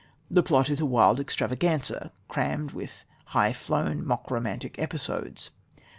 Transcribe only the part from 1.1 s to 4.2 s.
extravaganza, crammed with high flown,